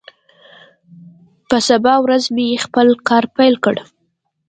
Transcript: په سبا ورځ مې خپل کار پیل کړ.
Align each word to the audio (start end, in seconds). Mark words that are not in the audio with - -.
په 1.49 1.57
سبا 1.67 1.93
ورځ 2.05 2.23
مې 2.35 2.61
خپل 2.65 2.87
کار 3.07 3.23
پیل 3.35 3.55
کړ. 3.63 3.75